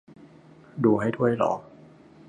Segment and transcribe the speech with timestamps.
[0.83, 1.53] ดูได้ด้วยเหรอ